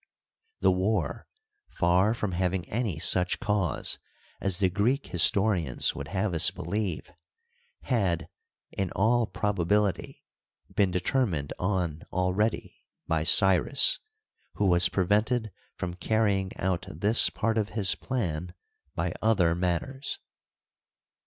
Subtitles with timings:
[0.61, 1.27] The war,
[1.69, 3.99] far from having any such cause
[4.39, 7.11] as the Greek historians would have us believe,
[7.83, 8.27] had,
[8.71, 10.23] in all probability,
[10.75, 13.99] been determined on already by Cyrus,
[14.55, 18.55] who was prevented from carrying out this part of his plan
[18.95, 20.17] by other matters.